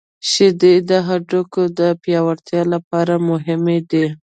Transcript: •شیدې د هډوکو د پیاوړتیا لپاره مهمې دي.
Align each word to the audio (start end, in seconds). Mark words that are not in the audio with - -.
•شیدې 0.29 0.73
د 0.89 0.91
هډوکو 1.07 1.61
د 1.79 1.81
پیاوړتیا 2.01 2.61
لپاره 2.73 3.13
مهمې 3.29 3.79
دي. 3.91 4.05